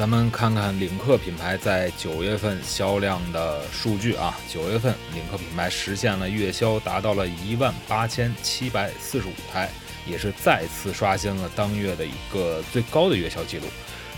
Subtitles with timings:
[0.00, 9.68] 咱们看看领克品牌在九月份销量的数据啊，九月份领克品牌实现了月销达到了一万八千七百四十五台，
[10.06, 13.66] 也是再次刷新了当月的一个最高的月销记录。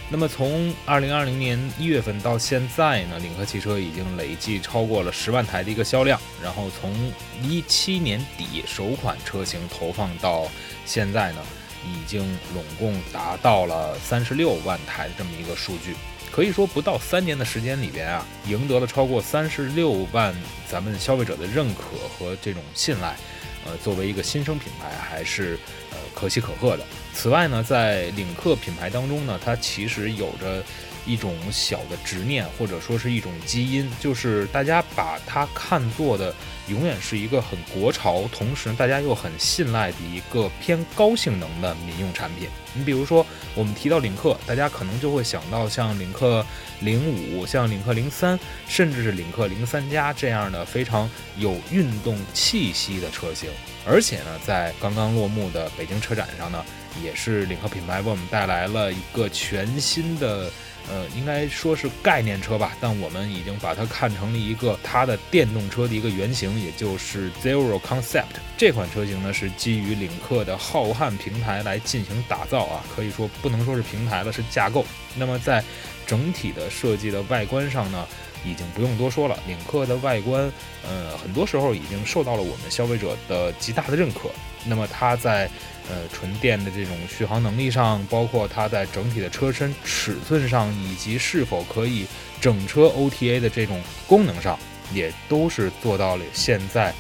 [0.09, 6.17] 那么从二零二零年一月份到现在呢，领克汽车已经累计超过了十万台的一个销量。
[6.41, 6.95] 然后从
[7.43, 10.47] 一七年底首款车型投放到
[10.87, 11.43] 现在呢。
[11.87, 12.21] 已经
[12.55, 15.95] 拢共达到了三十六万台的这么一个数据，
[16.31, 20.35] 可以说不到三年的时间里边啊，赢得了超过三十六万
[20.69, 23.17] 咱们消费者的认可和这种信赖，
[23.65, 25.59] 呃，作为一个新生品牌还是
[25.91, 26.85] 呃可喜可贺的。
[27.15, 30.63] 此外呢，在领克品牌当中呢，它其实有着。
[31.07, 36.35] 一种小的执念，或者说是一种基因，就是大家把它看作的
[36.69, 42.49] 永远是一个很国潮，同时大家又很信赖的一个偏高性能的民用产品。
[42.75, 46.45] 你比如说，我们提到领克，大家可能就会想到像领克
[46.81, 53.51] 零五、像领克零三，甚至是领克零三加这样的非常有运动气息的车型。
[53.85, 56.65] 而且呢，在刚刚落幕的北京车展上呢，
[57.03, 60.51] 也是领克品牌为我们带来了一个全新的。
[60.91, 68.25] 呃，应该说是概念车吧，但我们已经把它看成了一个它的电动车的一个原型，也就是 Zero Concept
[68.59, 74.85] 这款车型呢，是基于领克的浩瀚平台来进行打造啊，可以说不能说是平台了，是架构。
[75.15, 75.63] 那么在
[76.05, 78.05] 整体的设计的外观上呢，
[78.45, 80.51] 已经不用多说了，领克的外观，
[80.83, 84.29] 呃，很多时候已经受到了我们消费者的极大的认可。
[84.65, 85.49] 那么它在
[85.89, 92.07] 呃纯电的这种续航能力上，包括它在整体的车身尺寸上，以及是否可以
[92.41, 94.59] 整车 OTA 的这种功能上，
[94.93, 96.95] 也都是做到了现在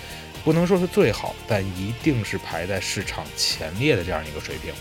[0.44, 4.72] 不能说是最好，但一定是排在市场前列的这样一个水平。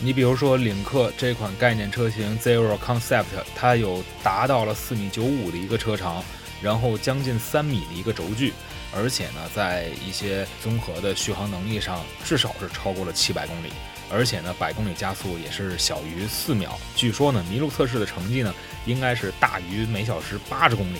[0.00, 3.24] 你比如说领克这款概念车型 Zero Concept，
[3.54, 6.24] 它有达到了四米九五的一个车长，
[6.62, 8.52] 然后将近三米的一个轴距。
[8.94, 13.72] 而且呢，在一些综合的续航能力上，至少是超过了七百公里，
[14.10, 16.78] 而且呢，百公里加速也是小于四秒。
[16.94, 20.98] 据说呢，麋鹿测试的成绩呢，应该是大于每小时八十公里。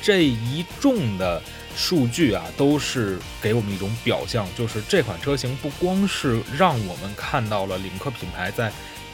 [0.00, 1.42] 这一众的
[1.76, 8.72] 数据啊，都是给我们一种表象，就是这款车型不光是让我们看到了领克品牌在。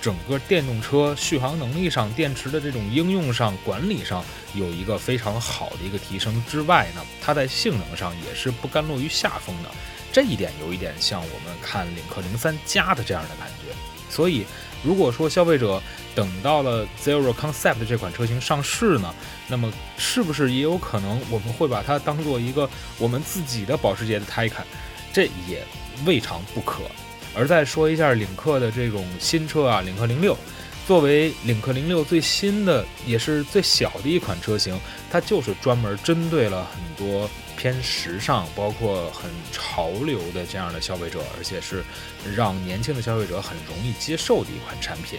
[0.08, 4.24] 整个电动车续航能力上、电池的这种应用上、管理上
[4.54, 9.69] 有一个非常好的一个提升之外呢，它在性能上也是不甘落于下风的。
[10.10, 13.74] 这一点有一点像我们看领克零三加的这样的感觉。
[14.08, 14.46] 所以，
[14.82, 15.78] 如果说消费者
[16.14, 19.14] 等到了 Zero Concept 这款车型上市呢，
[19.46, 24.64] 那么是不是也有可能我们会把它当做一个我们自己的保时捷的 Taycan？
[25.12, 25.62] 这也
[26.06, 26.84] 未尝不可。
[27.34, 30.37] 而再说一下领克的这种新车啊，领克零六，
[30.87, 34.78] 作为领克零六最新的也是最小的一款车型，
[35.11, 41.84] 它就是专门针对了很多偏时尚、包括很潮流的这样的消费者，而且是
[42.34, 45.19] 让年轻的消费者很容易接受的一款产品。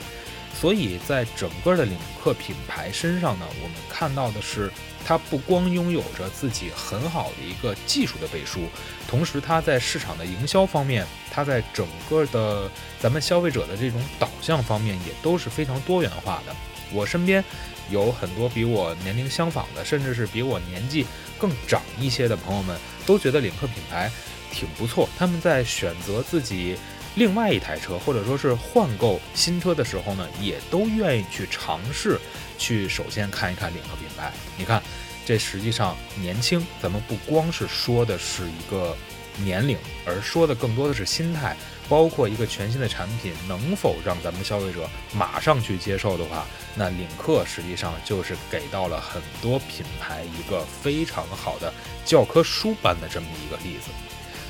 [0.54, 4.70] 所以在整个的领克品牌身上呢，我们看到的是，
[5.06, 8.68] 它不光拥有着自己很好的一个技术的背书，
[9.08, 16.54] 同时它在市场的营销方面，它在整个的咱们消费者的这种导向方面也都是非常多元化的。
[16.92, 17.42] 我身边
[17.90, 21.06] 有很多比我年龄相仿的，甚至是比我年纪
[21.38, 24.12] 更长一些的朋友们，都觉得领克品牌
[24.52, 25.08] 挺不错。
[25.18, 26.76] 他们在选择自己。
[27.16, 32.20] 另外一台车，或者说是换购新车的时候呢，也都愿意去尝试，
[32.58, 34.32] 去首先看一看领克品牌。
[34.58, 34.82] 你看，
[35.26, 38.96] 这实际上年轻，咱们不光是说的是一个
[39.38, 41.58] 年龄，而说的更多的是心态，
[41.90, 46.46] 包括一个全新的产品能否让咱们消费者马上去接受的话，
[46.76, 51.74] 那领克实际上就是给到了很多品牌一个非常好的
[52.06, 53.90] 教科书般的这么一个例子。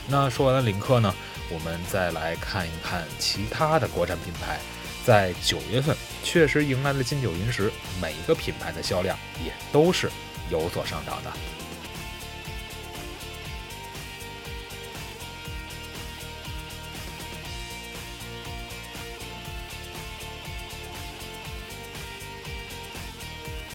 [0.08, 1.14] 那说完了领克呢？
[1.52, 4.60] 我们再来看一看其他的国产品牌，
[5.04, 10.10] 在九月份确实迎来了金九银十，每一个品牌的销量也都是
[10.50, 11.34] 有所上涨的。